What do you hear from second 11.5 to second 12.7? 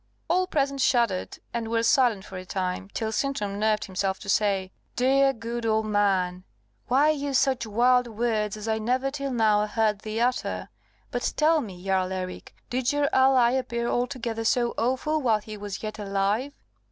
me, Jarl Eric,